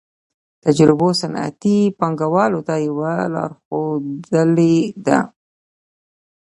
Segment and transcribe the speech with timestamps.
[0.63, 5.17] تجربو صنعتي پانګوالو ته یوه لار ښودلې ده